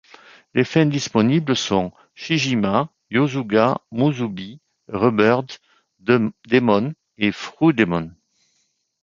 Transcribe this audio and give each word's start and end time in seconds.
Les 0.55 0.63
fins 0.63 0.87
disponibles 0.87 1.55
sont 1.55 1.91
Shijima, 2.15 2.89
Yosuga, 3.11 3.77
Musubi, 3.91 4.59
Rebirth, 4.87 5.61
Demon 5.99 6.95
et 7.19 7.31
True 7.31 7.71
Demon. 7.71 8.09